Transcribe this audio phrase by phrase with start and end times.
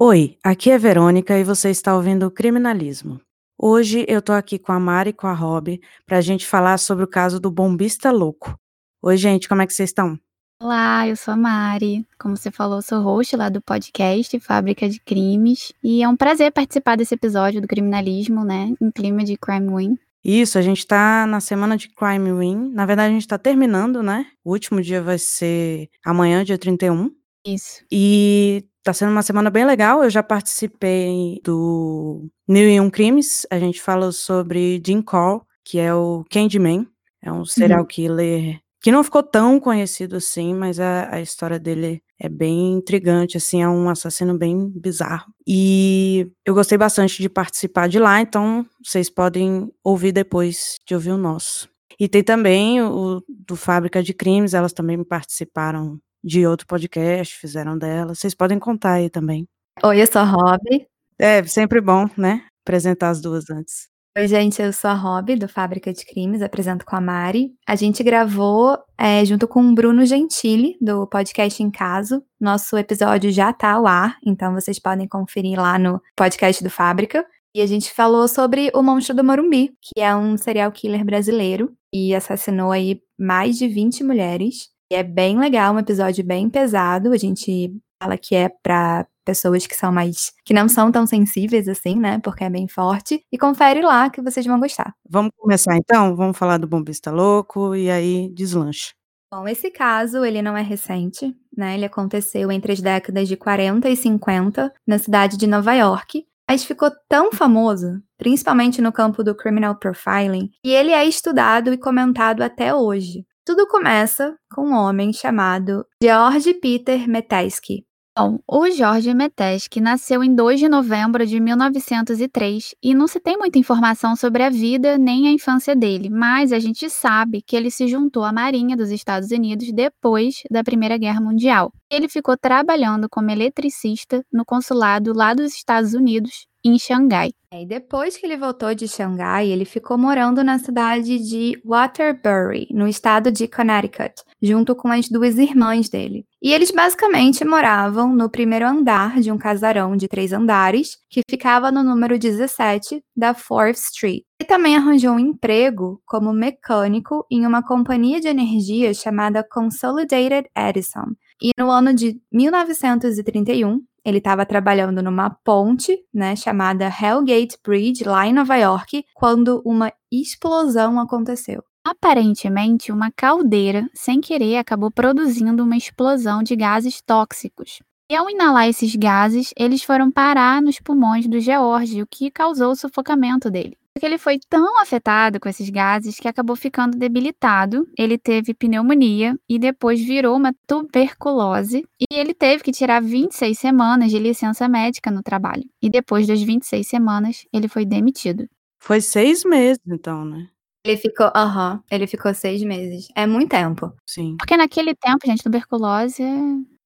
[0.00, 3.20] Oi, aqui é Verônica e você está ouvindo o Criminalismo.
[3.60, 7.02] Hoje eu tô aqui com a Mari e com a Rob pra gente falar sobre
[7.02, 8.56] o caso do bombista louco.
[9.02, 10.16] Oi, gente, como é que vocês estão?
[10.62, 12.06] Olá, eu sou a Mari.
[12.16, 15.72] Como você falou, sou host lá do podcast Fábrica de Crimes.
[15.82, 18.72] E é um prazer participar desse episódio do Criminalismo, né?
[18.80, 19.98] Em clima de Crime Win.
[20.24, 22.70] Isso, a gente tá na semana de Crime Win.
[22.72, 24.26] Na verdade, a gente tá terminando, né?
[24.44, 27.10] O último dia vai ser amanhã, dia 31.
[27.44, 27.82] Isso.
[27.90, 30.02] E tá sendo uma semana bem legal.
[30.02, 33.46] Eu já participei do Mil e Um Crimes.
[33.50, 36.86] A gente falou sobre Jim Call, que é o Candyman.
[37.22, 42.02] É um serial killer que não ficou tão conhecido assim, mas a, a história dele
[42.18, 45.32] é bem intrigante, assim, é um assassino bem bizarro.
[45.46, 51.10] E eu gostei bastante de participar de lá, então vocês podem ouvir depois de ouvir
[51.10, 51.68] o nosso.
[51.98, 57.76] E tem também o do Fábrica de Crimes, elas também participaram de outro podcast, fizeram
[57.76, 58.14] dela.
[58.14, 59.46] Vocês podem contar aí também.
[59.82, 60.86] Oi, eu sou a Rob.
[61.18, 62.44] É, sempre bom, né?
[62.64, 63.88] Apresentar as duas antes.
[64.16, 67.52] Oi, gente, eu sou a Rob, do Fábrica de Crimes, apresento com a Mari.
[67.64, 72.24] A gente gravou é, junto com o Bruno Gentili, do podcast Em Caso.
[72.40, 77.24] Nosso episódio já tá ao ar, então vocês podem conferir lá no podcast do Fábrica.
[77.54, 81.72] E a gente falou sobre o Monstro do Morumbi, que é um serial killer brasileiro
[81.94, 84.68] e assassinou aí mais de 20 mulheres.
[84.90, 87.12] E é bem legal, um episódio bem pesado.
[87.12, 87.72] A gente
[88.02, 92.18] fala que é para pessoas que são mais que não são tão sensíveis assim, né?
[92.20, 93.22] Porque é bem forte.
[93.30, 94.94] E confere lá que vocês vão gostar.
[95.08, 96.16] Vamos começar então?
[96.16, 98.94] Vamos falar do bombista louco e aí deslanche.
[99.30, 101.74] Bom, esse caso, ele não é recente, né?
[101.74, 106.64] Ele aconteceu entre as décadas de 40 e 50 na cidade de Nova York, mas
[106.64, 112.40] ficou tão famoso, principalmente no campo do criminal profiling, e ele é estudado e comentado
[112.40, 113.26] até hoje.
[113.48, 117.82] Tudo começa com um homem chamado George Peter Metesky.
[118.14, 123.38] Bom, o George Metesky nasceu em 2 de novembro de 1903 e não se tem
[123.38, 127.70] muita informação sobre a vida nem a infância dele, mas a gente sabe que ele
[127.70, 131.72] se juntou à Marinha dos Estados Unidos depois da Primeira Guerra Mundial.
[131.90, 137.30] Ele ficou trabalhando como eletricista no consulado lá dos Estados Unidos em Xangai.
[137.50, 142.86] E depois que ele voltou de Xangai, ele ficou morando na cidade de Waterbury, no
[142.86, 144.12] estado de Connecticut,
[144.42, 146.26] junto com as duas irmãs dele.
[146.42, 151.72] E eles basicamente moravam no primeiro andar de um casarão de três andares, que ficava
[151.72, 154.22] no número 17 da 4th Street.
[154.38, 161.14] Ele também arranjou um emprego como mecânico em uma companhia de energia chamada Consolidated Edison.
[161.42, 168.26] E no ano de 1931, ele estava trabalhando numa ponte, né, chamada Hellgate Bridge, lá
[168.26, 171.62] em Nova York, quando uma explosão aconteceu.
[171.84, 177.78] Aparentemente, uma caldeira, sem querer, acabou produzindo uma explosão de gases tóxicos.
[178.10, 182.72] E ao inalar esses gases, eles foram parar nos pulmões do George, o que causou
[182.72, 187.86] o sufocamento dele que ele foi tão afetado com esses gases que acabou ficando debilitado.
[187.98, 191.84] Ele teve pneumonia e depois virou uma tuberculose.
[192.00, 195.64] E ele teve que tirar 26 semanas de licença médica no trabalho.
[195.82, 198.46] E depois das 26 semanas, ele foi demitido.
[198.80, 200.48] Foi seis meses, então, né?
[200.84, 203.08] Ele ficou, aham, uhum, ele ficou seis meses.
[203.14, 203.92] É muito tempo.
[204.06, 204.36] Sim.
[204.38, 206.22] Porque naquele tempo, gente, tuberculose,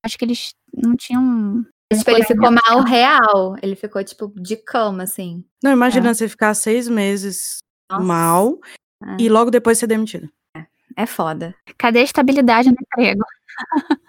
[0.03, 1.65] acho que eles não tinham
[1.99, 3.57] Tipo, ele ficou mal real.
[3.63, 5.45] Ele ficou, tipo, de cama, assim.
[5.63, 6.15] Não, imagina é.
[6.15, 7.59] você ficar seis meses
[7.91, 8.05] Nossa.
[8.05, 8.59] mal
[9.05, 9.17] é.
[9.19, 10.29] e logo depois ser demitido.
[10.57, 10.65] É.
[10.97, 11.55] é foda.
[11.79, 13.25] Cadê a estabilidade no emprego?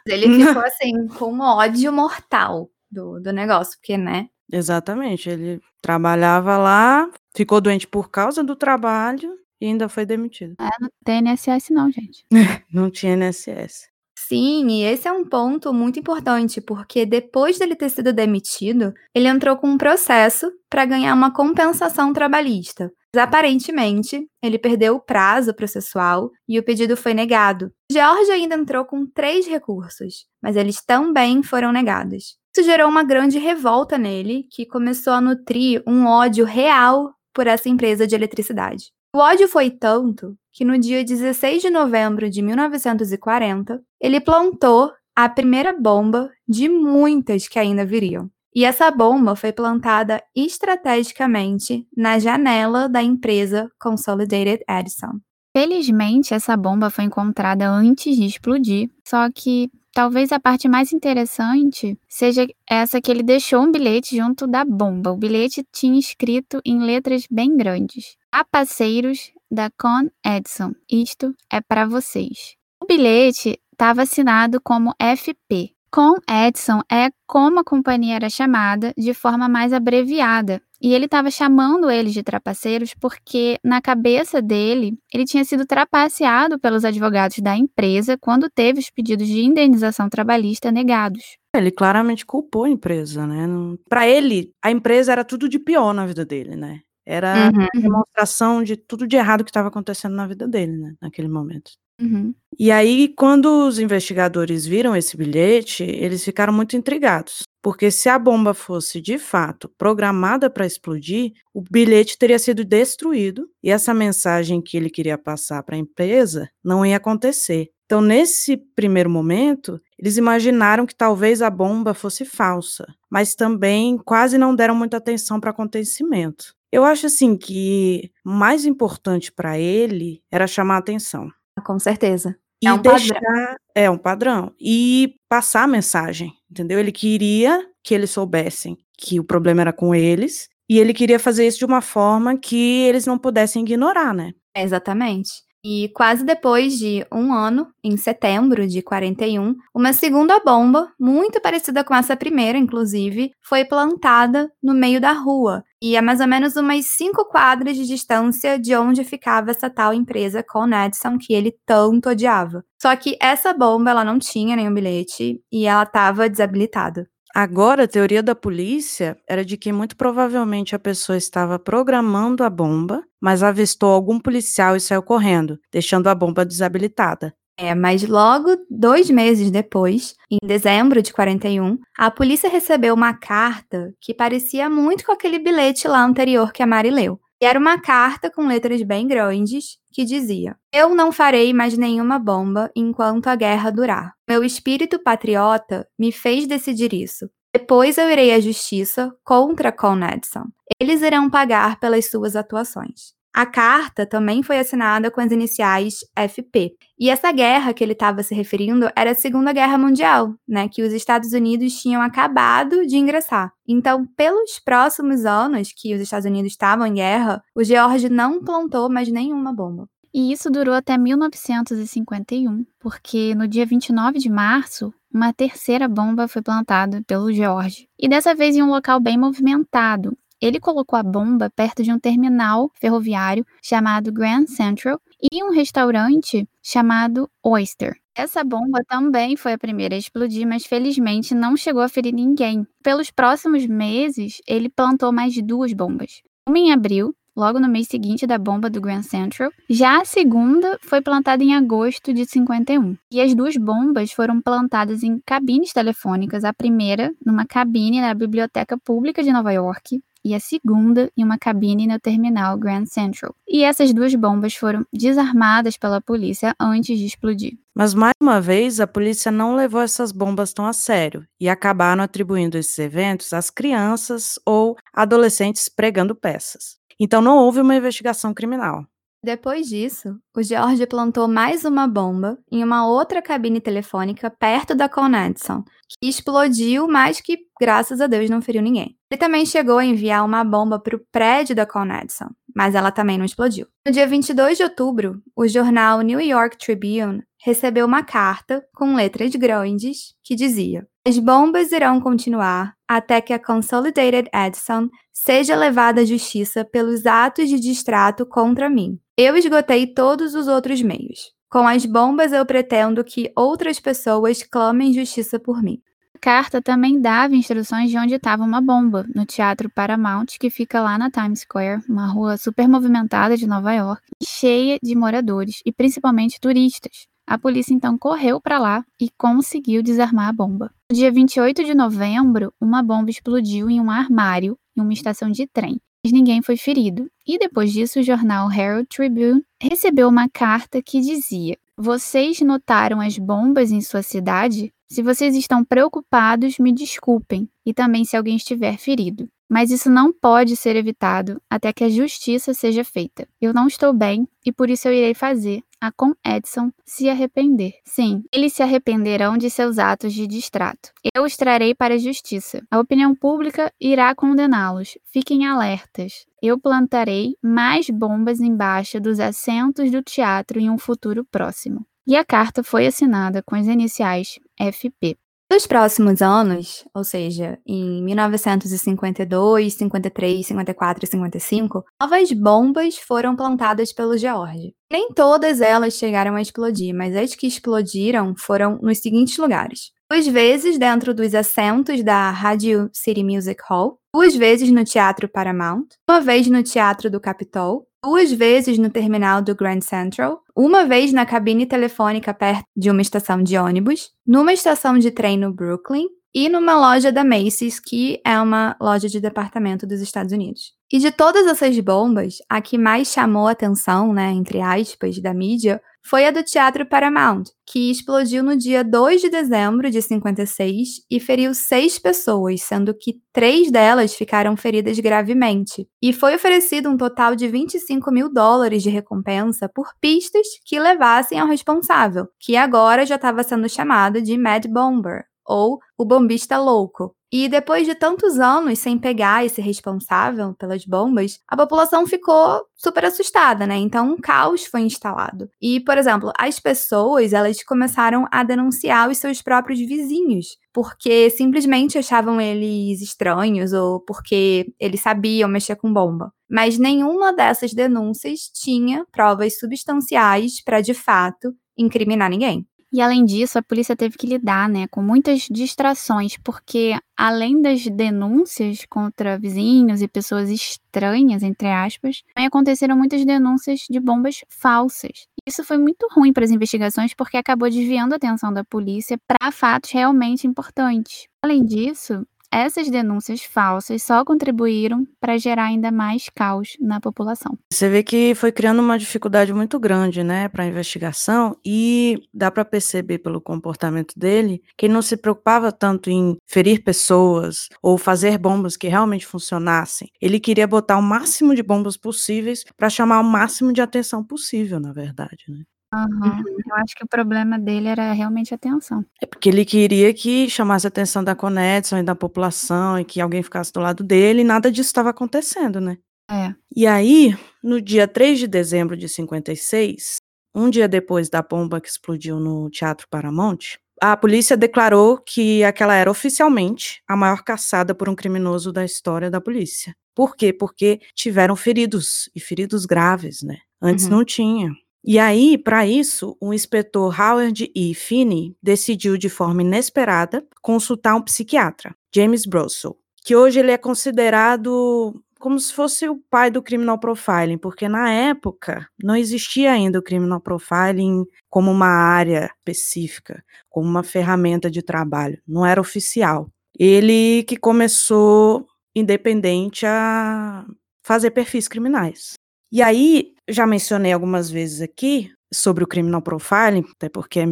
[0.05, 4.29] Ele ficou, assim, com ódio mortal do, do negócio, porque, né?
[4.51, 5.29] Exatamente.
[5.29, 10.55] Ele trabalhava lá, ficou doente por causa do trabalho e ainda foi demitido.
[10.59, 12.25] É, não tem NSS não, gente.
[12.71, 13.92] não tinha NSS.
[14.27, 19.27] Sim, e esse é um ponto muito importante, porque depois dele ter sido demitido, ele
[19.27, 22.89] entrou com um processo para ganhar uma compensação trabalhista.
[23.13, 27.71] Mas, aparentemente, ele perdeu o prazo processual e o pedido foi negado.
[27.91, 32.37] George ainda entrou com três recursos, mas eles também foram negados.
[32.55, 37.67] Isso gerou uma grande revolta nele, que começou a nutrir um ódio real por essa
[37.67, 38.85] empresa de eletricidade.
[39.15, 45.29] O ódio foi tanto que no dia 16 de novembro de 1940, ele plantou a
[45.29, 48.27] primeira bomba de muitas que ainda viriam.
[48.55, 55.19] E essa bomba foi plantada estrategicamente na janela da empresa Consolidated Edison.
[55.55, 61.95] Felizmente, essa bomba foi encontrada antes de explodir, só que talvez a parte mais interessante
[62.09, 65.11] seja essa que ele deixou um bilhete junto da bomba.
[65.11, 70.73] O bilhete tinha escrito em letras bem grandes: Capaceiros da Con Edison.
[70.91, 72.55] Isto é para vocês.
[72.81, 75.69] O bilhete estava assinado como FP.
[75.91, 80.59] Com Edson é como a companhia era chamada de forma mais abreviada.
[80.81, 86.57] E ele estava chamando eles de trapaceiros porque, na cabeça dele, ele tinha sido trapaceado
[86.57, 91.37] pelos advogados da empresa quando teve os pedidos de indenização trabalhista negados.
[91.55, 93.45] Ele claramente culpou a empresa, né?
[93.87, 96.81] Para ele, a empresa era tudo de pior na vida dele, né?
[97.05, 97.81] Era uhum.
[97.81, 100.95] demonstração de tudo de errado que estava acontecendo na vida dele, né?
[101.01, 101.71] Naquele momento.
[102.01, 102.33] Uhum.
[102.57, 107.43] E aí, quando os investigadores viram esse bilhete, eles ficaram muito intrigados.
[107.61, 113.47] Porque se a bomba fosse de fato programada para explodir, o bilhete teria sido destruído
[113.63, 117.69] e essa mensagem que ele queria passar para a empresa não ia acontecer.
[117.85, 124.37] Então, nesse primeiro momento, eles imaginaram que talvez a bomba fosse falsa, mas também quase
[124.37, 126.53] não deram muita atenção para o acontecimento.
[126.73, 131.29] Eu acho assim que mais importante para ele era chamar a atenção.
[131.63, 132.35] Com certeza.
[132.63, 133.55] E é um deixar, padrão.
[133.75, 134.51] É um padrão.
[134.59, 136.79] E passar a mensagem, entendeu?
[136.79, 140.49] Ele queria que eles soubessem que o problema era com eles.
[140.67, 144.31] E ele queria fazer isso de uma forma que eles não pudessem ignorar, né?
[144.57, 145.29] exatamente.
[145.65, 151.85] E quase depois de um ano, em setembro de 41, uma segunda bomba, muito parecida
[151.85, 156.57] com essa primeira, inclusive, foi plantada no meio da rua, e a mais ou menos
[156.57, 161.55] umas cinco quadras de distância de onde ficava essa tal empresa Con Edison que ele
[161.65, 162.65] tanto odiava.
[162.81, 167.07] Só que essa bomba ela não tinha nenhum bilhete e ela estava desabilitada.
[167.35, 172.49] Agora, a teoria da polícia era de que muito provavelmente a pessoa estava programando a
[172.49, 177.33] bomba, mas avistou algum policial e saiu correndo, deixando a bomba desabilitada.
[177.57, 183.93] É, mas logo dois meses depois, em dezembro de 41, a polícia recebeu uma carta
[183.99, 187.19] que parecia muito com aquele bilhete lá anterior que a Mari leu.
[187.41, 192.17] E era uma carta com letras bem grandes que dizia: Eu não farei mais nenhuma
[192.17, 194.13] bomba enquanto a guerra durar.
[194.27, 197.29] Meu espírito patriota me fez decidir isso.
[197.55, 200.45] Depois eu irei à justiça contra Con Edison.
[200.81, 203.13] Eles irão pagar pelas suas atuações.
[203.33, 206.75] A carta também foi assinada com as iniciais FP.
[206.99, 210.83] E essa guerra que ele estava se referindo era a Segunda Guerra Mundial, né, que
[210.83, 213.51] os Estados Unidos tinham acabado de ingressar.
[213.67, 218.87] Então, pelos próximos anos que os Estados Unidos estavam em guerra, o George não plantou
[218.87, 219.87] mais nenhuma bomba.
[220.13, 226.41] E isso durou até 1951, porque no dia 29 de março, uma terceira bomba foi
[226.43, 227.87] plantada pelo George.
[227.99, 231.97] E dessa vez em um local bem movimentado, ele colocou a bomba perto de um
[231.97, 234.99] terminal ferroviário chamado Grand Central
[235.31, 237.95] e um restaurante chamado Oyster.
[238.13, 242.67] Essa bomba também foi a primeira a explodir, mas felizmente não chegou a ferir ninguém.
[242.83, 246.21] Pelos próximos meses, ele plantou mais duas bombas.
[246.45, 249.49] Uma em abril, logo no mês seguinte da bomba do Grand Central.
[249.69, 252.97] Já a segunda foi plantada em agosto de 51.
[253.09, 258.77] E as duas bombas foram plantadas em cabines telefônicas, a primeira numa cabine na Biblioteca
[258.77, 263.35] Pública de Nova York e a segunda em uma cabine no terminal Grand Central.
[263.47, 267.57] E essas duas bombas foram desarmadas pela polícia antes de explodir.
[267.75, 272.03] Mas mais uma vez, a polícia não levou essas bombas tão a sério e acabaram
[272.03, 276.77] atribuindo esses eventos às crianças ou adolescentes pregando peças.
[276.99, 278.85] Então não houve uma investigação criminal.
[279.23, 284.89] Depois disso, o George plantou mais uma bomba em uma outra cabine telefônica perto da
[284.89, 288.97] Con Edison, que explodiu, mas que, graças a Deus, não feriu ninguém.
[289.09, 292.91] Ele também chegou a enviar uma bomba para o prédio da Con Edison, mas ela
[292.91, 293.65] também não explodiu.
[293.87, 299.33] No dia 22 de outubro, o jornal New York Tribune recebeu uma carta com letras
[299.35, 306.05] grandes que dizia: As bombas irão continuar até que a Consolidated Edison seja levada à
[306.05, 308.99] justiça pelos atos de distrato contra mim.
[309.15, 311.31] Eu esgotei todos os outros meios.
[311.47, 315.79] Com as bombas, eu pretendo que outras pessoas clamem justiça por mim.
[316.15, 320.81] A carta também dava instruções de onde estava uma bomba, no Teatro Paramount, que fica
[320.81, 325.71] lá na Times Square, uma rua super movimentada de Nova York, cheia de moradores e
[325.71, 327.05] principalmente turistas.
[327.27, 330.73] A polícia então correu para lá e conseguiu desarmar a bomba.
[330.91, 335.45] No dia 28 de novembro, uma bomba explodiu em um armário em uma estação de
[335.45, 335.79] trem
[336.11, 337.09] ninguém foi ferido.
[337.25, 343.17] E depois disso, o jornal Herald Tribune recebeu uma carta que dizia: Vocês notaram as
[343.17, 344.73] bombas em sua cidade?
[344.89, 349.27] Se vocês estão preocupados, me desculpem, e também se alguém estiver ferido.
[349.49, 353.27] Mas isso não pode ser evitado até que a justiça seja feita.
[353.41, 357.73] Eu não estou bem e por isso eu irei fazer a com Edson se arrepender.
[357.83, 360.93] Sim, eles se arrependerão de seus atos de distrato.
[361.13, 362.61] Eu os trarei para a justiça.
[362.71, 364.97] A opinião pública irá condená-los.
[365.11, 366.25] Fiquem alertas.
[366.41, 371.85] Eu plantarei mais bombas embaixo dos assentos do teatro em um futuro próximo.
[372.07, 375.17] E a carta foi assinada com as iniciais FP.
[375.53, 383.93] Nos próximos anos, ou seja, em 1952, 53, 54 e 55, novas bombas foram plantadas
[383.93, 384.73] pelo George.
[384.91, 390.25] Nem todas elas chegaram a explodir, mas as que explodiram foram nos seguintes lugares: duas
[390.25, 396.19] vezes dentro dos assentos da Radio City Music Hall, duas vezes no Teatro Paramount, uma
[396.19, 401.25] vez no Teatro do Capitol, duas vezes no terminal do Grand Central, uma vez na
[401.25, 406.49] cabine telefônica perto de uma estação de ônibus, numa estação de trem no Brooklyn e
[406.49, 410.73] numa loja da Macy's, que é uma loja de departamento dos Estados Unidos.
[410.91, 415.33] E de todas essas bombas, a que mais chamou a atenção, né, entre aspas, da
[415.33, 421.05] mídia, foi a do Teatro Paramount, que explodiu no dia 2 de dezembro de 56
[421.09, 425.87] e feriu seis pessoas, sendo que três delas ficaram feridas gravemente.
[426.01, 431.39] E foi oferecido um total de 25 mil dólares de recompensa por pistas que levassem
[431.39, 437.15] ao responsável, que agora já estava sendo chamado de Mad Bomber, ou o bombista louco.
[437.35, 443.05] E depois de tantos anos sem pegar esse responsável pelas bombas, a população ficou super
[443.05, 443.75] assustada, né?
[443.75, 445.49] Então um caos foi instalado.
[445.59, 451.97] E, por exemplo, as pessoas, elas começaram a denunciar os seus próprios vizinhos, porque simplesmente
[451.97, 456.31] achavam eles estranhos ou porque eles sabiam mexer com bomba.
[456.47, 462.67] Mas nenhuma dessas denúncias tinha provas substanciais para de fato incriminar ninguém.
[462.93, 467.83] E além disso, a polícia teve que lidar, né, com muitas distrações, porque além das
[467.87, 475.25] denúncias contra vizinhos e pessoas estranhas, entre aspas, também aconteceram muitas denúncias de bombas falsas.
[475.47, 479.51] Isso foi muito ruim para as investigações porque acabou desviando a atenção da polícia para
[479.51, 481.27] fatos realmente importantes.
[481.41, 482.23] Além disso,
[482.53, 487.57] essas denúncias falsas só contribuíram para gerar ainda mais caos na população.
[487.71, 492.51] Você vê que foi criando uma dificuldade muito grande, né, para a investigação e dá
[492.51, 497.97] para perceber pelo comportamento dele que ele não se preocupava tanto em ferir pessoas ou
[497.97, 500.09] fazer bombas que realmente funcionassem.
[500.21, 504.79] Ele queria botar o máximo de bombas possíveis para chamar o máximo de atenção possível,
[504.79, 505.63] na verdade, né?
[505.93, 506.43] Uhum.
[506.67, 509.05] Eu acho que o problema dele era realmente a atenção.
[509.21, 513.21] É porque ele queria que chamasse a atenção da Conexon e da população e que
[513.21, 515.97] alguém ficasse do lado dele e nada disso estava acontecendo, né?
[516.31, 516.53] É.
[516.75, 520.15] E aí, no dia 3 de dezembro de 56,
[520.55, 525.95] um dia depois da bomba que explodiu no Teatro Paramount, a polícia declarou que aquela
[525.95, 529.95] era oficialmente a maior caçada por um criminoso da história da polícia.
[530.15, 530.51] Por quê?
[530.53, 533.57] Porque tiveram feridos, e feridos graves, né?
[533.81, 534.11] Antes Uhum.
[534.11, 534.71] não tinha.
[535.03, 537.93] E aí, para isso, o inspetor Howard E.
[537.93, 545.13] Finney decidiu de forma inesperada consultar um psiquiatra, James Brussel, que hoje ele é considerado
[545.43, 550.01] como se fosse o pai do criminal profiling, porque na época não existia ainda o
[550.01, 556.49] criminal profiling como uma área específica, como uma ferramenta de trabalho, não era oficial.
[556.79, 560.65] Ele que começou independente a
[561.03, 562.35] fazer perfis criminais.
[562.73, 567.45] E aí, já mencionei algumas vezes aqui sobre o criminal profiling, até porque é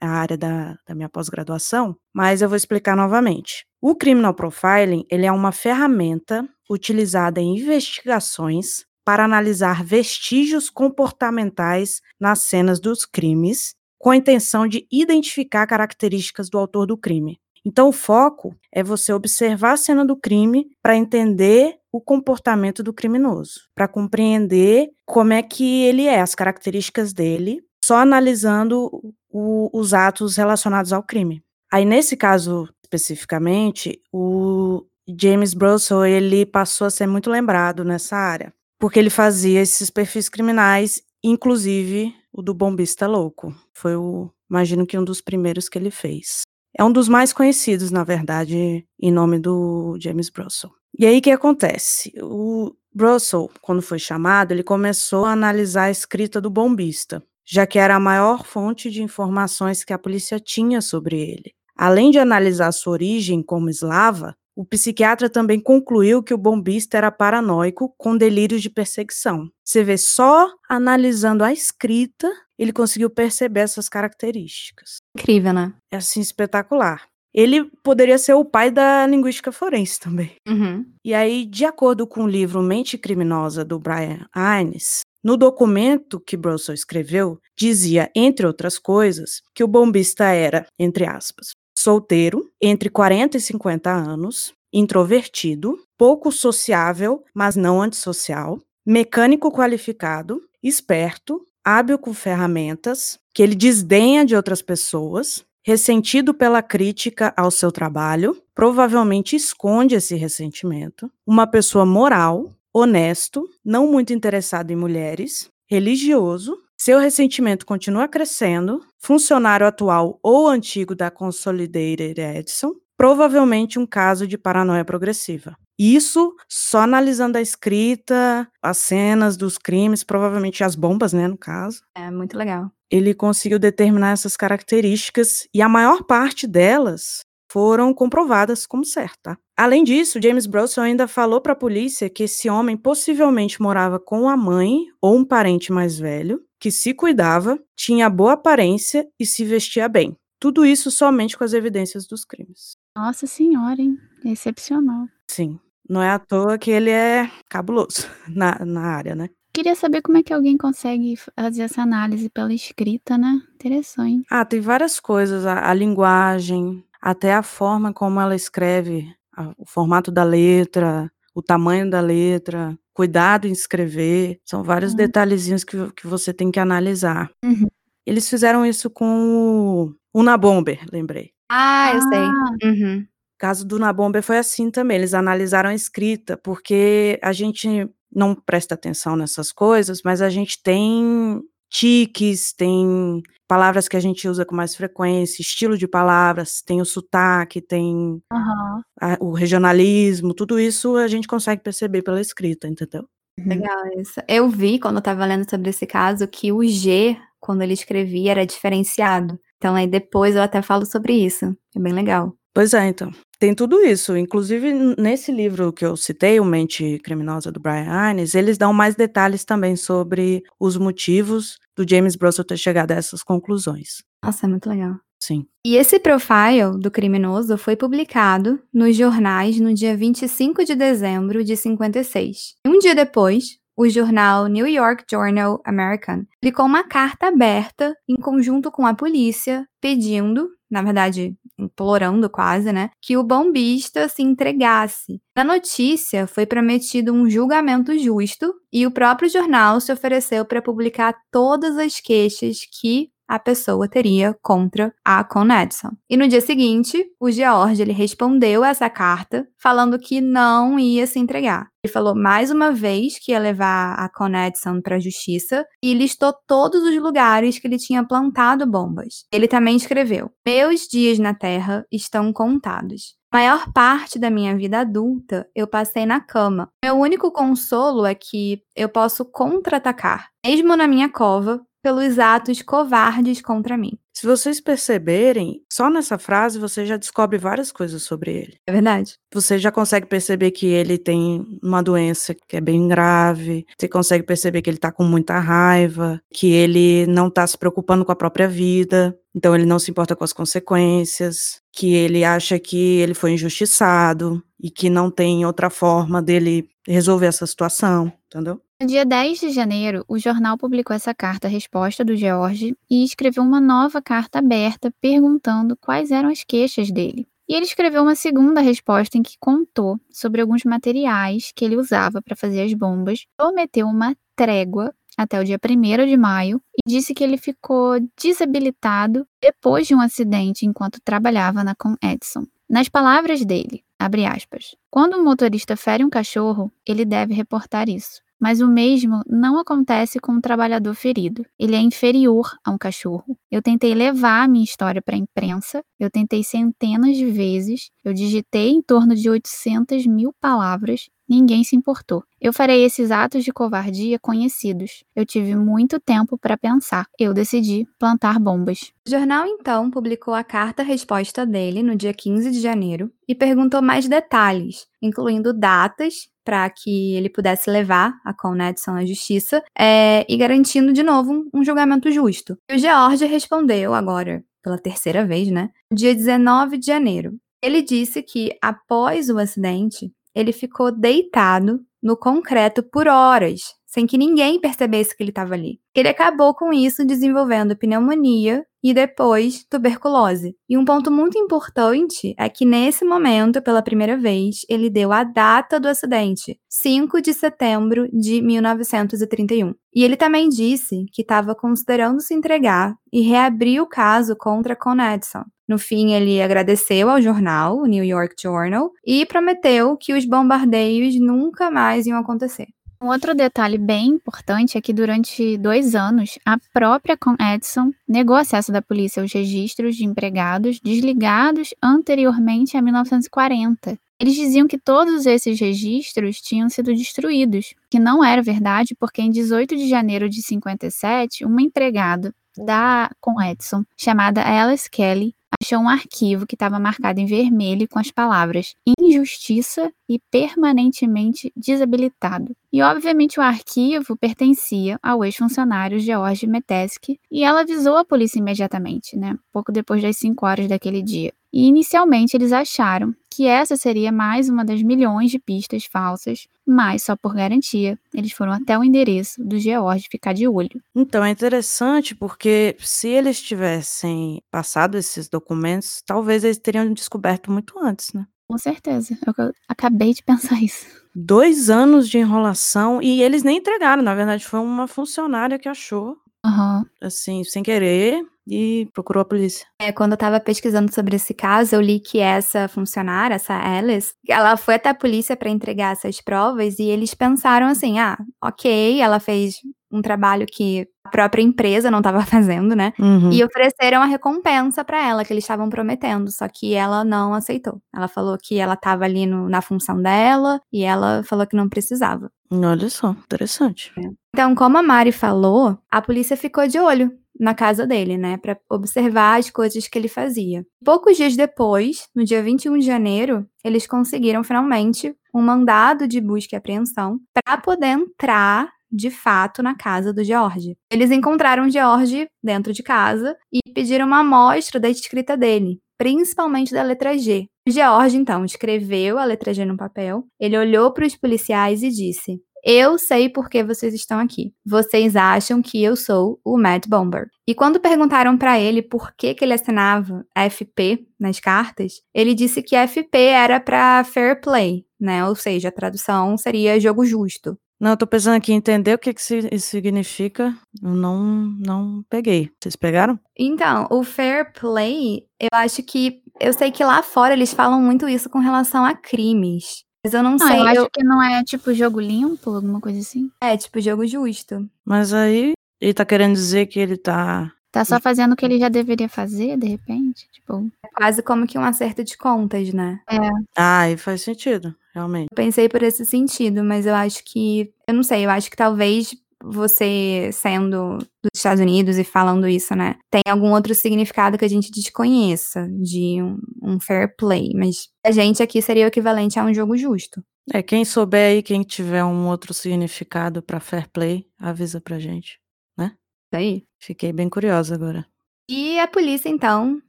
[0.00, 3.66] a área da, da minha pós-graduação, mas eu vou explicar novamente.
[3.82, 12.42] O criminal profiling ele é uma ferramenta utilizada em investigações para analisar vestígios comportamentais nas
[12.42, 17.40] cenas dos crimes, com a intenção de identificar características do autor do crime.
[17.66, 22.92] Então, o foco é você observar a cena do crime para entender o comportamento do
[22.92, 28.90] criminoso, para compreender como é que ele é, as características dele, só analisando
[29.28, 31.42] o, os atos relacionados ao crime.
[31.72, 34.84] Aí, nesse caso especificamente, o
[35.18, 40.28] James Brussel ele passou a ser muito lembrado nessa área, porque ele fazia esses perfis
[40.28, 43.54] criminais, inclusive o do bombista louco.
[43.72, 46.42] Foi o, imagino que um dos primeiros que ele fez.
[46.76, 50.70] É um dos mais conhecidos, na verdade, em nome do James Brussel.
[50.98, 52.12] E aí o que acontece?
[52.20, 57.78] O Brussel, quando foi chamado, ele começou a analisar a escrita do bombista, já que
[57.78, 61.52] era a maior fonte de informações que a polícia tinha sobre ele.
[61.76, 67.10] Além de analisar sua origem como eslava, o psiquiatra também concluiu que o bombista era
[67.10, 69.48] paranoico com delírios de perseguição.
[69.64, 74.98] Você vê, só analisando a escrita, ele conseguiu perceber essas características.
[75.16, 75.72] Incrível, né?
[75.90, 77.09] É assim espetacular.
[77.32, 80.32] Ele poderia ser o pai da linguística forense também.
[80.48, 80.84] Uhum.
[81.04, 86.36] E aí, de acordo com o livro Mente Criminosa do Brian Hines, no documento que
[86.36, 93.36] Brussel escreveu, dizia, entre outras coisas, que o bombista era, entre aspas, solteiro, entre 40
[93.36, 103.18] e 50 anos, introvertido, pouco sociável, mas não antissocial, mecânico qualificado, esperto, hábil com ferramentas,
[103.34, 110.14] que ele desdenha de outras pessoas, ressentido pela crítica ao seu trabalho, provavelmente esconde esse
[110.14, 118.80] ressentimento, uma pessoa moral, honesto, não muito interessado em mulheres, religioso, seu ressentimento continua crescendo,
[118.98, 125.56] funcionário atual ou antigo da Consolidated Edison, provavelmente um caso de paranoia progressiva.
[125.82, 131.80] Isso só analisando a escrita, as cenas dos crimes, provavelmente as bombas, né, no caso.
[131.94, 132.70] É muito legal.
[132.90, 139.38] Ele conseguiu determinar essas características e a maior parte delas foram comprovadas como certa.
[139.56, 144.28] Além disso, James Bronson ainda falou para a polícia que esse homem possivelmente morava com
[144.28, 149.46] a mãe ou um parente mais velho, que se cuidava, tinha boa aparência e se
[149.46, 150.14] vestia bem.
[150.38, 152.76] Tudo isso somente com as evidências dos crimes.
[152.94, 153.96] Nossa senhora, hein?
[154.24, 155.06] Excepcional.
[155.26, 155.58] Sim.
[155.90, 159.28] Não é à toa que ele é cabuloso na, na área, né?
[159.52, 163.42] Queria saber como é que alguém consegue fazer essa análise pela escrita, né?
[163.56, 164.24] Interessante.
[164.30, 165.44] Ah, tem várias coisas.
[165.44, 171.42] A, a linguagem, até a forma como ela escreve, a, o formato da letra, o
[171.42, 174.38] tamanho da letra, cuidado em escrever.
[174.44, 174.98] São vários uhum.
[174.98, 177.32] detalhezinhos que, que você tem que analisar.
[177.44, 177.66] Uhum.
[178.06, 181.32] Eles fizeram isso com o Unabomber, lembrei.
[181.50, 182.08] Ah, eu ah.
[182.08, 182.70] sei.
[182.70, 183.09] Uhum
[183.40, 188.74] caso do Nabomber foi assim também, eles analisaram a escrita, porque a gente não presta
[188.74, 194.54] atenção nessas coisas, mas a gente tem tiques, tem palavras que a gente usa com
[194.54, 198.82] mais frequência, estilo de palavras, tem o sotaque, tem uhum.
[199.00, 203.08] a, o regionalismo, tudo isso a gente consegue perceber pela escrita, entendeu?
[203.38, 203.48] Uhum.
[203.48, 204.20] Legal isso.
[204.28, 208.32] Eu vi, quando eu tava lendo sobre esse caso, que o G, quando ele escrevia,
[208.32, 209.40] era diferenciado.
[209.56, 211.56] Então aí depois eu até falo sobre isso.
[211.74, 212.36] É bem legal.
[212.54, 213.10] Pois é, então.
[213.38, 214.16] Tem tudo isso.
[214.16, 218.94] Inclusive, nesse livro que eu citei, O Mente Criminosa, do Brian Hines, eles dão mais
[218.94, 224.02] detalhes também sobre os motivos do James Russell ter chegado a essas conclusões.
[224.22, 224.96] Nossa, é muito legal.
[225.22, 225.46] Sim.
[225.64, 231.56] E esse profile do criminoso foi publicado nos jornais no dia 25 de dezembro de
[231.56, 232.54] 56.
[232.66, 238.16] E um dia depois, o jornal New York Journal American publicou uma carta aberta em
[238.16, 245.20] conjunto com a polícia pedindo, na verdade, implorando quase, né, que o bombista se entregasse.
[245.36, 251.14] Na notícia foi prometido um julgamento justo e o próprio jornal se ofereceu para publicar
[251.30, 255.90] todas as queixas que a pessoa teria contra a Con Edison.
[256.10, 261.20] E no dia seguinte, o George ele respondeu essa carta falando que não ia se
[261.20, 261.68] entregar.
[261.84, 265.94] Ele falou mais uma vez que ia levar a Con Edison para a justiça e
[265.94, 269.24] listou todos os lugares que ele tinha plantado bombas.
[269.32, 273.20] Ele também escreveu: Meus dias na Terra estão contados.
[273.32, 276.68] Maior parte da minha vida adulta eu passei na cama.
[276.84, 283.40] Meu único consolo é que eu posso contra-atacar, mesmo na minha cova, pelos atos covardes
[283.40, 283.98] contra mim.
[284.12, 288.56] Se vocês perceberem, só nessa frase você já descobre várias coisas sobre ele.
[288.66, 289.14] É verdade.
[289.32, 294.24] Você já consegue perceber que ele tem uma doença que é bem grave, você consegue
[294.24, 298.16] perceber que ele tá com muita raiva, que ele não tá se preocupando com a
[298.16, 303.14] própria vida, então ele não se importa com as consequências, que ele acha que ele
[303.14, 308.60] foi injustiçado e que não tem outra forma dele resolver essa situação, entendeu?
[308.80, 313.60] No dia 10 de janeiro, o jornal publicou essa carta-resposta do George e escreveu uma
[313.60, 317.26] nova carta aberta perguntando quais eram as queixas dele.
[317.48, 322.22] E ele escreveu uma segunda resposta em que contou sobre alguns materiais que ele usava
[322.22, 327.12] para fazer as bombas, prometeu uma trégua até o dia 1 de maio e disse
[327.12, 332.44] que ele ficou desabilitado depois de um acidente enquanto trabalhava na Com Edison.
[332.68, 338.22] Nas palavras dele, abre aspas, quando um motorista fere um cachorro, ele deve reportar isso.
[338.40, 341.44] Mas o mesmo não acontece com um trabalhador ferido.
[341.58, 343.36] Ele é inferior a um cachorro.
[343.50, 348.14] Eu tentei levar a minha história para a imprensa, eu tentei centenas de vezes, eu
[348.14, 352.24] digitei em torno de 800 mil palavras Ninguém se importou.
[352.40, 355.04] Eu farei esses atos de covardia conhecidos.
[355.14, 357.06] Eu tive muito tempo para pensar.
[357.16, 358.92] Eu decidi plantar bombas.
[359.06, 364.08] O jornal então publicou a carta-resposta dele no dia 15 de janeiro e perguntou mais
[364.08, 370.36] detalhes, incluindo datas para que ele pudesse levar a Con Edison à justiça é, e
[370.36, 372.56] garantindo de novo um, um julgamento justo.
[372.70, 375.70] E o George respondeu agora, pela terceira vez, né?
[375.92, 377.32] Dia 19 de janeiro.
[377.62, 384.16] Ele disse que após o acidente, ele ficou deitado no concreto por horas, sem que
[384.16, 385.80] ninguém percebesse que ele estava ali.
[385.92, 390.56] Ele acabou com isso desenvolvendo pneumonia e depois tuberculose.
[390.68, 395.24] E um ponto muito importante é que nesse momento, pela primeira vez, ele deu a
[395.24, 399.74] data do acidente, 5 de setembro de 1931.
[399.92, 405.00] E ele também disse que estava considerando se entregar e reabrir o caso contra Con
[405.00, 405.42] Edison.
[405.68, 411.14] No fim, ele agradeceu ao jornal, o New York Journal, e prometeu que os bombardeios
[411.20, 412.68] nunca mais iam acontecer.
[413.02, 418.36] Um outro detalhe bem importante é que durante dois anos, a própria Con Edison negou
[418.36, 423.98] acesso da polícia aos registros de empregados desligados anteriormente a 1940.
[424.20, 429.30] Eles diziam que todos esses registros tinham sido destruídos, que não era verdade, porque em
[429.30, 435.88] 18 de janeiro de 57, uma empregada da Con Edison, chamada Alice Kelly, achou um
[435.88, 442.54] arquivo que estava marcado em vermelho com as palavras injustiça e permanentemente desabilitado.
[442.72, 449.16] E obviamente o arquivo pertencia ao ex-funcionário George Metesky e ela avisou a polícia imediatamente,
[449.16, 449.36] né?
[449.52, 451.32] Pouco depois das 5 horas daquele dia.
[451.52, 457.02] E inicialmente eles acharam que essa seria mais uma das milhões de pistas falsas, mas
[457.02, 460.80] só por garantia, eles foram até o endereço do George ficar de olho.
[460.94, 467.78] Então é interessante porque se eles tivessem passado esses documentos, talvez eles teriam descoberto muito
[467.78, 468.26] antes, né?
[468.48, 469.16] Com certeza.
[469.26, 470.84] Eu acabei de pensar isso.
[471.14, 474.02] Dois anos de enrolação e eles nem entregaram.
[474.02, 476.16] Na verdade, foi uma funcionária que achou.
[476.44, 476.84] Uhum.
[477.00, 479.66] Assim, sem querer, e procurou a polícia.
[479.80, 484.14] É, quando eu tava pesquisando sobre esse caso, eu li que essa funcionária, essa Alice,
[484.28, 489.00] ela foi até a polícia para entregar essas provas e eles pensaram assim: ah, ok,
[489.00, 489.56] ela fez
[489.92, 492.92] um trabalho que a própria empresa não estava fazendo, né?
[492.98, 493.32] Uhum.
[493.32, 497.80] E ofereceram a recompensa para ela que eles estavam prometendo, só que ela não aceitou.
[497.94, 501.68] Ela falou que ela estava ali no, na função dela e ela falou que não
[501.68, 502.30] precisava.
[502.52, 503.92] Olha só, interessante.
[503.98, 504.02] É.
[504.34, 508.58] Então, como a Mari falou, a polícia ficou de olho na casa dele, né, para
[508.68, 510.64] observar as coisas que ele fazia.
[510.84, 516.54] Poucos dias depois, no dia 21 de janeiro, eles conseguiram finalmente um mandado de busca
[516.54, 520.76] e apreensão para poder entrar de fato na casa do George.
[520.90, 526.82] Eles encontraram George dentro de casa e pediram uma amostra da escrita dele, principalmente da
[526.82, 527.46] letra G.
[527.68, 532.40] George então escreveu a letra G no papel, ele olhou para os policiais e disse:
[532.64, 534.52] eu sei por que vocês estão aqui.
[534.64, 537.28] Vocês acham que eu sou o Matt Bomber.
[537.46, 542.62] E quando perguntaram para ele por que, que ele assinava FP nas cartas, ele disse
[542.62, 545.26] que FP era para fair play, né?
[545.26, 547.58] Ou seja, a tradução seria jogo justo.
[547.80, 550.54] Não, eu tô pensando aqui em entender o que, que isso significa.
[550.82, 551.18] Eu não,
[551.58, 552.50] não peguei.
[552.60, 553.18] Vocês pegaram?
[553.38, 556.22] Então, o fair play, eu acho que.
[556.38, 559.84] Eu sei que lá fora eles falam muito isso com relação a crimes.
[560.04, 560.58] Mas eu não, sei.
[560.58, 563.30] Eu acho que não é tipo jogo limpo, alguma coisa assim.
[563.42, 564.68] É, tipo jogo justo.
[564.84, 567.52] Mas aí ele tá querendo dizer que ele tá.
[567.70, 570.28] Tá só fazendo o que ele já deveria fazer, de repente?
[570.32, 570.68] Tipo.
[570.84, 573.00] É quase como que um acerto de contas, né?
[573.08, 573.18] É.
[573.56, 575.28] Ah, e faz sentido, realmente.
[575.30, 577.72] Eu pensei por esse sentido, mas eu acho que.
[577.86, 582.74] Eu não sei, eu acho que talvez você sendo dos Estados Unidos e falando isso,
[582.74, 582.96] né?
[583.10, 588.10] Tem algum outro significado que a gente desconheça de um, um fair play, mas a
[588.10, 590.22] gente aqui seria o equivalente a um jogo justo.
[590.52, 595.38] É, quem souber aí, quem tiver um outro significado para fair play, avisa pra gente,
[595.78, 595.92] né?
[596.26, 596.64] Isso aí.
[596.78, 598.06] Fiquei bem curiosa agora.
[598.50, 599.80] E a polícia, então,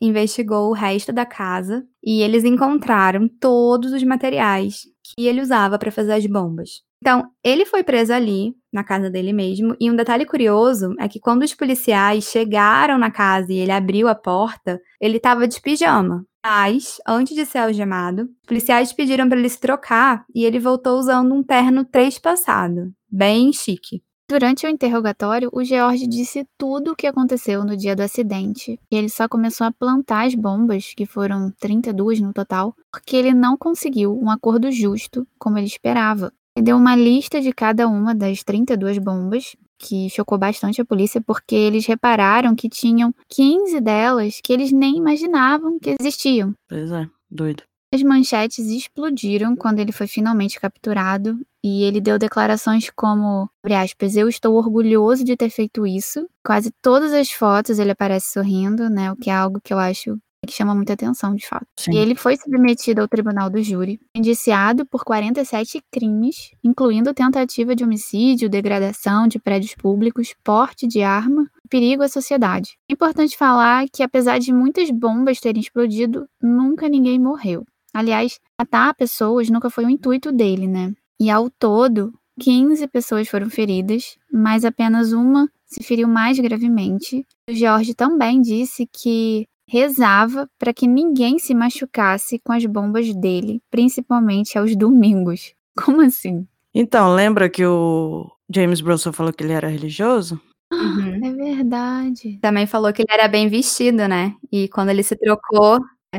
[0.00, 5.90] investigou o resto da casa e eles encontraram todos os materiais que ele usava para
[5.90, 6.82] fazer as bombas.
[7.00, 11.20] Então, ele foi preso ali, na casa dele mesmo, e um detalhe curioso é que
[11.20, 16.24] quando os policiais chegaram na casa e ele abriu a porta, ele estava de pijama.
[16.44, 20.98] Mas, antes de ser algemado, os policiais pediram para ele se trocar e ele voltou
[20.98, 24.02] usando um terno trespassado, bem chique.
[24.28, 28.78] Durante o interrogatório, o George disse tudo o que aconteceu no dia do acidente.
[28.90, 33.32] E ele só começou a plantar as bombas, que foram 32 no total, porque ele
[33.32, 36.32] não conseguiu um acordo justo como ele esperava.
[36.56, 41.20] Ele deu uma lista de cada uma das 32 bombas, que chocou bastante a polícia,
[41.20, 46.54] porque eles repararam que tinham 15 delas que eles nem imaginavam que existiam.
[46.66, 47.62] Pois é, doido.
[47.94, 54.28] As manchetes explodiram quando ele foi finalmente capturado e ele deu declarações como, aspas, eu
[54.28, 56.26] estou orgulhoso de ter feito isso.
[56.44, 59.12] Quase todas as fotos ele aparece sorrindo, né?
[59.12, 61.66] O que é algo que eu acho que chama muita atenção, de fato.
[61.76, 61.92] Sim.
[61.92, 67.84] E ele foi submetido ao tribunal do júri, indiciado por 47 crimes, incluindo tentativa de
[67.84, 72.78] homicídio, degradação de prédios públicos, porte de arma e perigo à sociedade.
[72.88, 77.64] Importante falar que, apesar de muitas bombas terem explodido, nunca ninguém morreu.
[77.92, 80.92] Aliás, matar pessoas nunca foi o intuito dele, né?
[81.18, 87.26] E ao todo, 15 pessoas foram feridas, mas apenas uma se feriu mais gravemente.
[87.48, 93.60] O George também disse que rezava para que ninguém se machucasse com as bombas dele,
[93.70, 95.54] principalmente aos domingos.
[95.76, 96.46] Como assim?
[96.74, 100.40] Então, lembra que o James Bronson falou que ele era religioso?
[100.72, 101.24] Uhum.
[101.24, 102.38] É verdade.
[102.40, 104.34] Também falou que ele era bem vestido, né?
[104.50, 105.78] E quando ele se trocou.
[106.12, 106.18] É.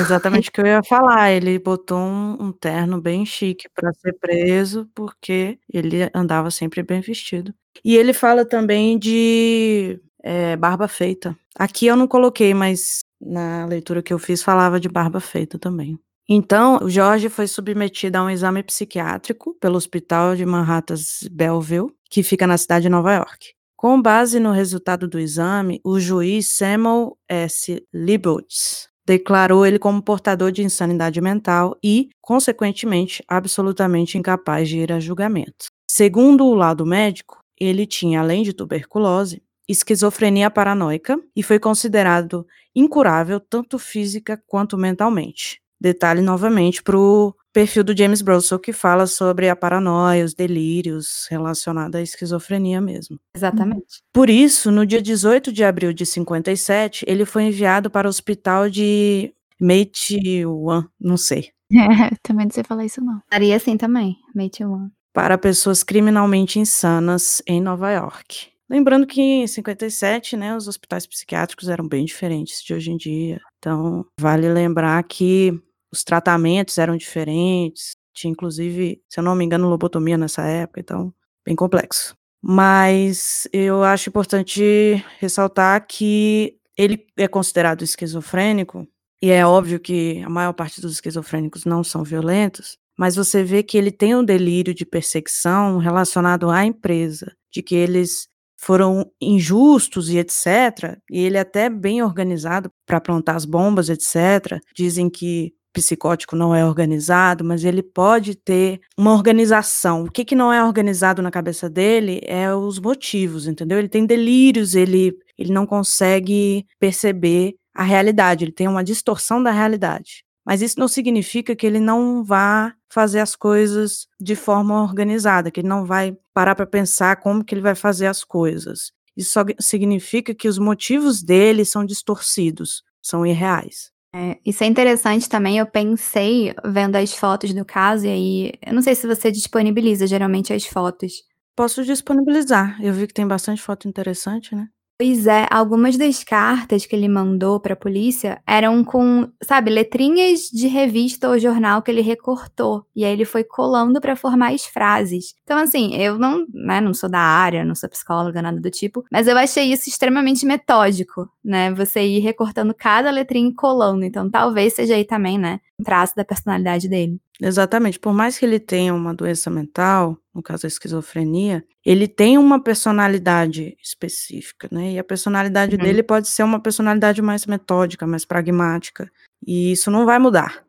[0.00, 1.30] Exatamente o que eu ia falar.
[1.30, 7.00] Ele botou um, um terno bem chique para ser preso, porque ele andava sempre bem
[7.00, 7.52] vestido.
[7.84, 11.36] E ele fala também de é, barba feita.
[11.56, 15.98] Aqui eu não coloquei, mas na leitura que eu fiz falava de barba feita também.
[16.28, 22.22] Então, o Jorge foi submetido a um exame psiquiátrico pelo Hospital de Manhattan's Belleville, que
[22.22, 23.52] fica na cidade de Nova York.
[23.74, 27.82] Com base no resultado do exame, o juiz Samuel S.
[27.94, 35.00] Leibowitz declarou ele como portador de insanidade mental e, consequentemente, absolutamente incapaz de ir a
[35.00, 35.68] julgamento.
[35.90, 43.38] Segundo o lado médico, ele tinha, além de tuberculose, esquizofrenia paranoica e foi considerado incurável
[43.38, 45.60] tanto física quanto mentalmente.
[45.80, 51.26] Detalhe novamente para o perfil do James Bronson que fala sobre a paranoia, os delírios
[51.30, 53.18] relacionados à esquizofrenia mesmo.
[53.34, 54.02] Exatamente.
[54.12, 58.68] Por isso, no dia 18 de abril de 57, ele foi enviado para o hospital
[58.68, 61.50] de Meituan, não sei.
[61.70, 63.18] É, também não sei falar isso não.
[63.18, 64.90] Estaria assim também, Meituan.
[65.12, 68.48] Para pessoas criminalmente insanas em Nova York.
[68.70, 73.40] Lembrando que em 57, né, os hospitais psiquiátricos eram bem diferentes de hoje em dia.
[73.58, 75.52] Então, vale lembrar que
[75.90, 77.96] os tratamentos eram diferentes.
[78.12, 81.14] Tinha, inclusive, se eu não me engano, lobotomia nessa época, então,
[81.46, 82.14] bem complexo.
[82.42, 88.86] Mas eu acho importante ressaltar que ele é considerado esquizofrênico,
[89.20, 93.62] e é óbvio que a maior parte dos esquizofrênicos não são violentos, mas você vê
[93.62, 98.28] que ele tem um delírio de perseguição relacionado à empresa, de que eles
[98.58, 100.98] foram injustos e etc.
[101.10, 104.60] E ele é até bem organizado para plantar as bombas, etc.
[104.74, 110.04] Dizem que psicótico não é organizado, mas ele pode ter uma organização.
[110.04, 113.78] O que, que não é organizado na cabeça dele é os motivos, entendeu?
[113.78, 119.52] Ele tem delírios, ele, ele não consegue perceber a realidade, ele tem uma distorção da
[119.52, 120.24] realidade.
[120.48, 125.60] Mas isso não significa que ele não vá fazer as coisas de forma organizada, que
[125.60, 128.90] ele não vai parar para pensar como que ele vai fazer as coisas.
[129.14, 133.90] Isso só significa que os motivos dele são distorcidos, são irreais.
[134.14, 135.58] É, isso é interessante também.
[135.58, 138.52] Eu pensei vendo as fotos do caso, e aí.
[138.66, 141.12] Eu não sei se você disponibiliza geralmente as fotos.
[141.54, 142.82] Posso disponibilizar.
[142.82, 144.66] Eu vi que tem bastante foto interessante, né?
[145.00, 150.50] Pois é, algumas das cartas que ele mandou para a polícia eram com, sabe, letrinhas
[150.52, 152.84] de revista ou jornal que ele recortou.
[152.96, 155.36] E aí ele foi colando para formar as frases.
[155.44, 159.04] Então, assim, eu não, né, não sou da área, não sou psicóloga, nada do tipo,
[159.08, 161.72] mas eu achei isso extremamente metódico, né?
[161.74, 164.04] Você ir recortando cada letrinha e colando.
[164.04, 167.20] Então, talvez seja aí também, né, um traço da personalidade dele.
[167.40, 167.98] Exatamente.
[167.98, 172.62] Por mais que ele tenha uma doença mental, no caso a esquizofrenia, ele tem uma
[172.62, 174.92] personalidade específica, né?
[174.92, 175.82] E a personalidade uhum.
[175.82, 179.10] dele pode ser uma personalidade mais metódica, mais pragmática.
[179.46, 180.64] E isso não vai mudar.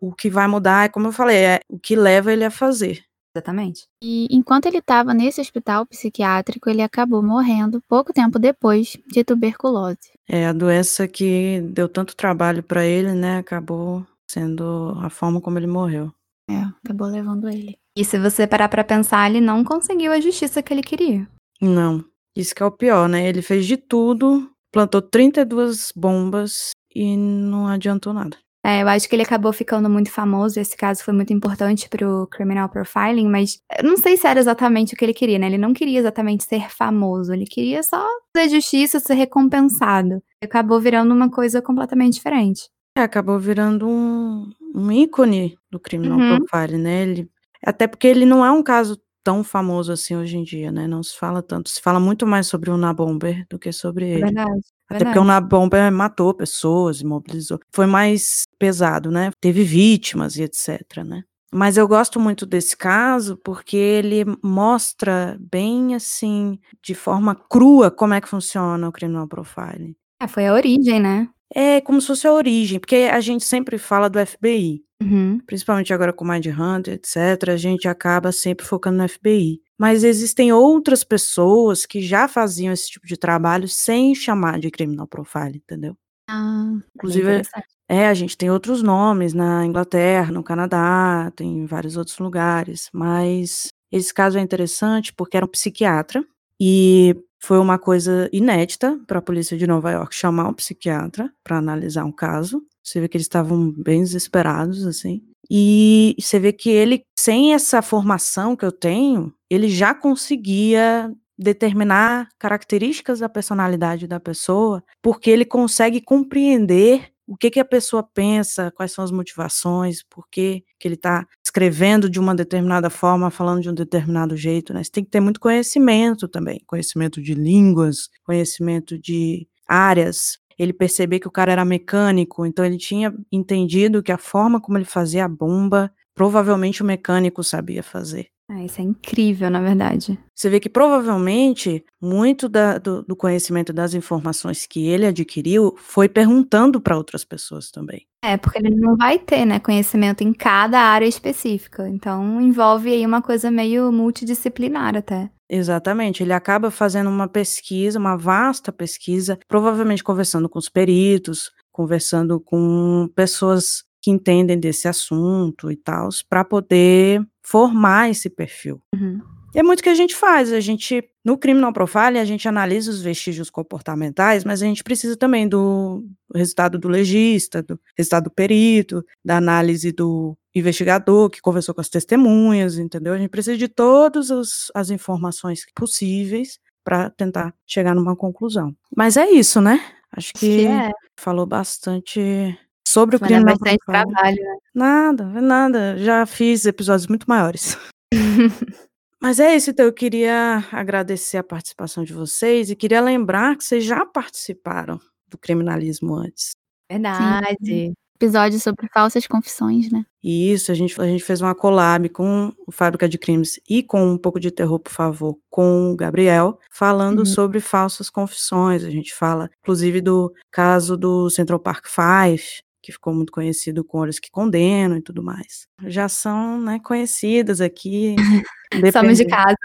[0.00, 3.04] O que vai mudar é, como eu falei, é o que leva ele a fazer.
[3.36, 3.88] Exatamente.
[4.02, 10.12] E enquanto ele estava nesse hospital psiquiátrico, ele acabou morrendo pouco tempo depois de tuberculose.
[10.28, 15.58] É, a doença que deu tanto trabalho para ele, né, acabou sendo a forma como
[15.58, 16.12] ele morreu.
[16.50, 17.78] É, acabou levando ele.
[17.96, 21.28] E se você parar para pensar, ele não conseguiu a justiça que ele queria.
[21.60, 22.04] Não.
[22.36, 23.28] Isso que é o pior, né?
[23.28, 28.36] Ele fez de tudo, plantou 32 bombas e não adiantou nada.
[28.66, 30.58] É, eu acho que ele acabou ficando muito famoso.
[30.58, 34.94] Esse caso foi muito importante pro criminal profiling, mas eu não sei se era exatamente
[34.94, 35.46] o que ele queria, né?
[35.46, 40.22] Ele não queria exatamente ser famoso, ele queria só fazer justiça, ser recompensado.
[40.42, 42.68] Acabou virando uma coisa completamente diferente.
[42.96, 46.44] É, acabou virando um, um ícone do criminal uhum.
[46.44, 47.02] profile, né?
[47.02, 47.30] Ele,
[47.64, 50.86] até porque ele não é um caso tão famoso assim hoje em dia, né?
[50.86, 51.70] Não se fala tanto.
[51.70, 54.20] Se fala muito mais sobre o Nabomber do que sobre ele.
[54.20, 54.50] Verdade.
[54.50, 55.04] Até verdade.
[55.04, 57.58] porque o Nabomber matou pessoas, imobilizou.
[57.74, 59.30] Foi mais pesado, né?
[59.40, 61.24] Teve vítimas e etc, né?
[61.52, 68.12] Mas eu gosto muito desse caso porque ele mostra bem assim, de forma crua, como
[68.12, 69.94] é que funciona o criminal profiling.
[70.20, 71.28] É, foi a origem, né?
[71.52, 75.38] É como se fosse a origem, porque a gente sempre fala do FBI, Uhum.
[75.46, 77.50] principalmente agora com Mind Hunter, etc.
[77.50, 79.60] A gente acaba sempre focando no FBI.
[79.78, 85.06] Mas existem outras pessoas que já faziam esse tipo de trabalho sem chamar de criminal
[85.06, 85.96] profile, entendeu?
[86.30, 87.42] Ah, Inclusive,
[87.88, 92.88] é, a gente tem outros nomes na Inglaterra, no Canadá, tem em vários outros lugares,
[92.92, 96.24] mas esse caso é interessante porque era um psiquiatra
[96.58, 101.58] e foi uma coisa inédita para a polícia de Nova York chamar um psiquiatra para
[101.58, 102.64] analisar um caso.
[102.82, 105.22] Você vê que eles estavam bem desesperados, assim.
[105.50, 112.28] E você vê que ele, sem essa formação que eu tenho, ele já conseguia determinar
[112.38, 118.70] características da personalidade da pessoa, porque ele consegue compreender o que, que a pessoa pensa,
[118.70, 123.62] quais são as motivações, por que, que ele está escrevendo de uma determinada forma, falando
[123.62, 124.82] de um determinado jeito, né?
[124.84, 130.38] Você tem que ter muito conhecimento também, conhecimento de línguas, conhecimento de áreas.
[130.58, 134.78] Ele perceber que o cara era mecânico, então ele tinha entendido que a forma como
[134.78, 138.33] ele fazia a bomba, provavelmente o mecânico sabia fazer.
[138.48, 140.18] Ah, isso é incrível, na verdade.
[140.34, 146.10] Você vê que provavelmente muito da, do, do, conhecimento das informações que ele adquiriu foi
[146.10, 148.06] perguntando para outras pessoas também.
[148.22, 151.88] É, porque ele não vai ter, né, conhecimento em cada área específica.
[151.88, 155.30] Então envolve aí uma coisa meio multidisciplinar até.
[155.48, 162.40] Exatamente, ele acaba fazendo uma pesquisa, uma vasta pesquisa, provavelmente conversando com os peritos, conversando
[162.40, 168.80] com pessoas que entendem desse assunto e tal, para poder formar esse perfil.
[168.94, 169.20] Uhum.
[169.54, 172.48] E é muito o que a gente faz, a gente, no criminal profile, a gente
[172.48, 176.04] analisa os vestígios comportamentais, mas a gente precisa também do
[176.34, 181.88] resultado do legista, do resultado do perito, da análise do investigador que conversou com as
[181.88, 183.12] testemunhas, entendeu?
[183.12, 188.74] A gente precisa de todas as, as informações possíveis para tentar chegar numa conclusão.
[188.94, 189.80] Mas é isso, né?
[190.10, 190.90] Acho que, que é.
[191.16, 192.58] falou bastante
[192.94, 194.56] Sobre o Mas crime é bastante trabalho, né?
[194.72, 195.98] Nada, nada.
[195.98, 197.76] Já fiz episódios muito maiores.
[199.20, 203.64] Mas é isso, então eu queria agradecer a participação de vocês e queria lembrar que
[203.64, 206.52] vocês já participaram do criminalismo antes.
[206.88, 207.56] Verdade.
[207.64, 207.94] Sim.
[208.14, 210.04] Episódio sobre falsas confissões, né?
[210.22, 214.06] Isso, a gente, a gente fez uma collab com o Fábrica de Crimes e com
[214.06, 217.26] um pouco de terror, por favor, com o Gabriel, falando uhum.
[217.26, 218.84] sobre falsas confissões.
[218.84, 223.98] A gente fala, inclusive, do caso do Central Park Five, que ficou muito conhecido com
[223.98, 225.66] Olhos que Condenam e tudo mais.
[225.86, 228.14] Já são, né, conhecidas aqui.
[228.92, 229.56] Somos de casa.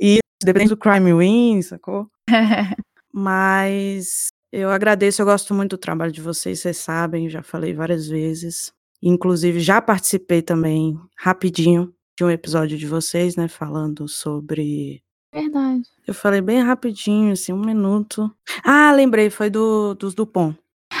[0.00, 2.10] E depende do Crime Win, sacou?
[3.12, 8.08] Mas eu agradeço, eu gosto muito do trabalho de vocês, vocês sabem, já falei várias
[8.08, 8.72] vezes.
[9.00, 15.00] Inclusive, já participei também, rapidinho, de um episódio de vocês, né, falando sobre
[15.32, 15.84] Verdade.
[16.06, 18.34] Eu falei bem rapidinho, assim, um minuto.
[18.64, 20.58] Ah, lembrei, foi do, dos Dupont.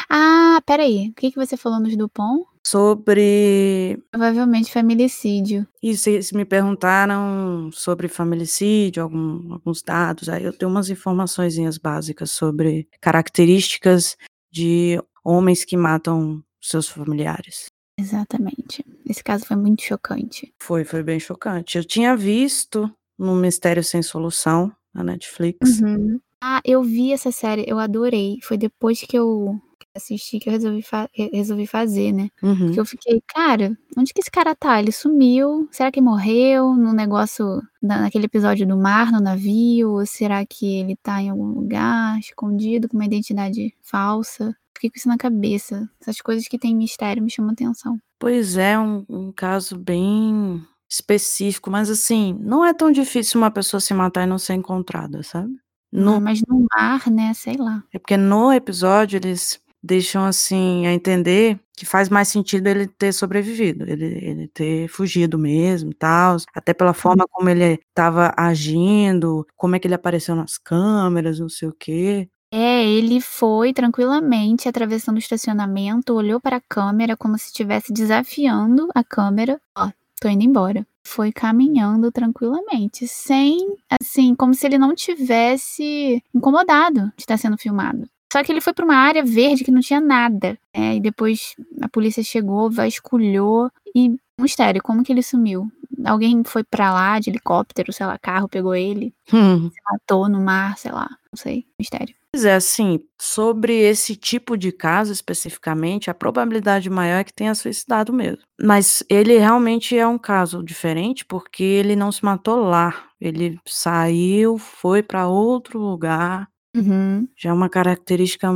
[0.08, 1.08] Ah, peraí.
[1.10, 2.44] O que, que você falou nos Dupont?
[2.66, 4.02] Sobre.
[4.10, 5.66] Provavelmente familicídio.
[5.82, 12.30] Isso, se me perguntaram sobre familicídio, algum, alguns dados, aí eu tenho umas informações básicas
[12.30, 14.16] sobre características
[14.50, 17.66] de homens que matam seus familiares.
[17.98, 18.84] Exatamente.
[19.06, 20.52] Esse caso foi muito chocante.
[20.60, 21.76] Foi, foi bem chocante.
[21.76, 25.80] Eu tinha visto no Mistério Sem Solução, na Netflix.
[25.80, 26.20] Uhum.
[26.40, 28.38] Ah, eu vi essa série, eu adorei.
[28.42, 29.60] Foi depois que eu
[29.98, 32.30] assisti que eu resolvi, fa resolvi fazer, né?
[32.42, 32.72] Uhum.
[32.74, 34.80] Eu fiquei, cara, onde que esse cara tá?
[34.80, 35.68] Ele sumiu?
[35.70, 39.92] Será que morreu no negócio, naquele episódio do mar, no navio?
[39.92, 44.56] Ou será que ele tá em algum lugar, escondido, com uma identidade falsa?
[44.74, 45.88] Fiquei com isso na cabeça.
[46.00, 47.98] Essas coisas que tem mistério me chamam atenção.
[48.18, 53.80] Pois é, um, um caso bem específico, mas assim, não é tão difícil uma pessoa
[53.80, 55.54] se matar e não ser encontrada, sabe?
[55.92, 56.14] No...
[56.14, 57.32] Ah, mas no mar, né?
[57.34, 57.82] Sei lá.
[57.92, 63.12] É porque no episódio eles deixam assim a entender que faz mais sentido ele ter
[63.12, 69.76] sobrevivido, ele, ele ter fugido mesmo, tal, até pela forma como ele estava agindo, como
[69.76, 72.28] é que ele apareceu nas câmeras, não sei o quê.
[72.50, 78.88] É, ele foi tranquilamente atravessando o estacionamento, olhou para a câmera como se estivesse desafiando
[78.94, 79.60] a câmera.
[79.76, 80.86] Ó, tô indo embora.
[81.06, 88.08] Foi caminhando tranquilamente, sem, assim, como se ele não tivesse incomodado de estar sendo filmado.
[88.32, 90.58] Só que ele foi para uma área verde que não tinha nada.
[90.76, 90.96] Né?
[90.96, 95.70] E depois a polícia chegou, vasculhou e mistério, como que ele sumiu?
[96.04, 99.68] Alguém foi para lá de helicóptero, sei lá, carro pegou ele, hum.
[99.68, 102.14] se matou no mar, sei lá, não sei, mistério.
[102.30, 107.54] Pois é, assim, sobre esse tipo de caso especificamente, a probabilidade maior é que tenha
[107.54, 108.42] suicidado mesmo.
[108.60, 113.08] Mas ele realmente é um caso diferente porque ele não se matou lá.
[113.20, 116.48] Ele saiu, foi para outro lugar,
[116.78, 117.28] Uhum.
[117.36, 118.48] Já é uma característica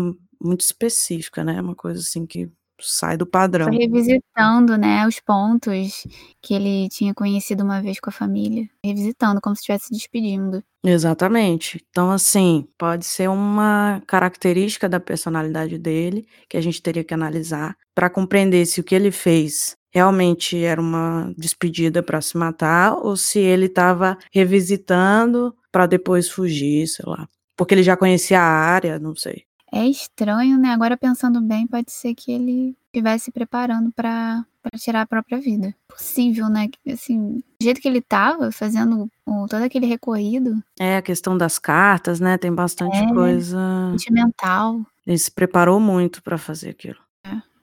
[0.42, 2.50] muito específica, né, uma coisa assim que
[2.80, 3.68] sai do padrão.
[3.68, 6.06] Foi revisitando, né, os pontos
[6.40, 10.62] que ele tinha conhecido uma vez com a família, revisitando como se estivesse se despedindo.
[10.84, 11.84] Exatamente.
[11.90, 17.76] Então, assim, pode ser uma característica da personalidade dele que a gente teria que analisar
[17.94, 23.16] para compreender se o que ele fez realmente era uma despedida para se matar ou
[23.16, 27.28] se ele estava revisitando para depois fugir, sei lá.
[27.62, 29.44] Porque ele já conhecia a área, não sei.
[29.72, 30.68] É estranho, né?
[30.70, 34.44] Agora pensando bem, pode ser que ele estivesse preparando para
[34.76, 35.74] tirar a própria vida.
[35.88, 36.68] Possível, né?
[36.92, 39.08] Assim, do jeito que ele estava fazendo
[39.48, 40.62] todo aquele recorrido.
[40.78, 42.36] É, a questão das cartas, né?
[42.36, 43.08] Tem bastante É.
[43.14, 43.58] coisa.
[43.92, 44.80] Sentimental.
[45.06, 46.98] Ele se preparou muito para fazer aquilo.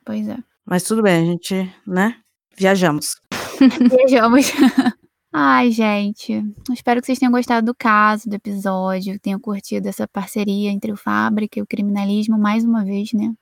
[0.04, 0.36] Pois é.
[0.66, 2.16] Mas tudo bem, a gente, né?
[2.56, 3.20] Viajamos.
[3.90, 4.50] Vejamos.
[5.32, 6.42] Ai, gente.
[6.72, 10.96] Espero que vocês tenham gostado do caso, do episódio, tenham curtido essa parceria entre o
[10.96, 13.32] Fábrica e o criminalismo mais uma vez, né?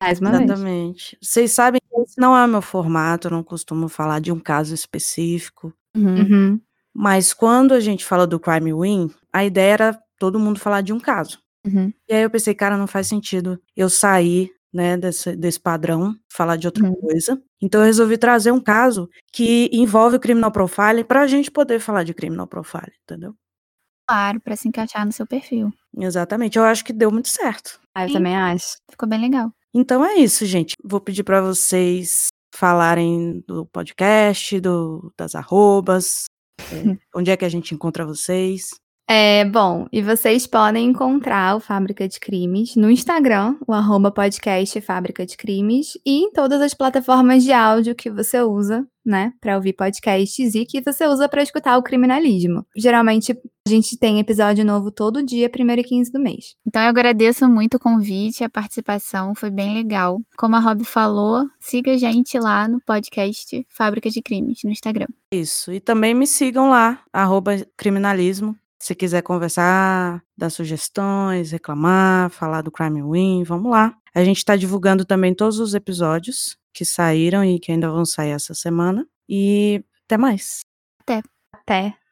[0.00, 0.42] Mais uma vez.
[0.42, 1.18] Exatamente.
[1.22, 4.38] Vocês sabem que esse não é o meu formato, eu não costumo falar de um
[4.38, 5.72] caso específico.
[5.96, 6.60] Uhum.
[6.92, 10.92] Mas quando a gente fala do Crime Win, a ideia era todo mundo falar de
[10.92, 11.38] um caso.
[11.66, 11.92] Uhum.
[12.08, 16.56] E aí eu pensei, cara, não faz sentido eu sair, né, desse, desse padrão, falar
[16.56, 16.94] de outra Uhum.
[16.94, 17.40] coisa.
[17.60, 22.04] Então eu resolvi trazer um caso que envolve o criminal profiling pra gente poder falar
[22.04, 23.34] de criminal profiling, entendeu?
[24.06, 25.70] Claro, pra se encaixar no seu perfil.
[25.98, 26.56] Exatamente.
[26.58, 27.78] Eu acho que deu muito certo.
[27.94, 28.14] Ah, eu Sim.
[28.14, 28.76] também acho.
[28.90, 29.50] Ficou bem legal.
[29.74, 30.74] Então é isso, gente.
[30.82, 36.24] Vou pedir pra vocês falarem do podcast, do, das arrobas,
[36.72, 38.70] é, onde é que a gente encontra vocês.
[39.10, 44.78] É, bom, e vocês podem encontrar o Fábrica de Crimes no Instagram, o arroba podcast
[44.82, 49.56] Fábrica de Crimes, e em todas as plataformas de áudio que você usa, né, para
[49.56, 52.66] ouvir podcasts e que você usa para escutar o criminalismo.
[52.76, 53.32] Geralmente
[53.66, 56.54] a gente tem episódio novo todo dia, 1 e 15 do mês.
[56.66, 60.20] Então eu agradeço muito o convite, a participação, foi bem legal.
[60.36, 65.06] Como a Rob falou, siga a gente lá no podcast Fábrica de Crimes, no Instagram.
[65.32, 65.72] Isso.
[65.72, 68.54] E também me sigam lá, arroba criminalismo.
[68.80, 73.94] Se quiser conversar, dar sugestões, reclamar, falar do Crime Win, vamos lá.
[74.14, 78.30] A gente está divulgando também todos os episódios que saíram e que ainda vão sair
[78.30, 79.06] essa semana.
[79.28, 80.60] E até mais.
[81.52, 82.07] Até!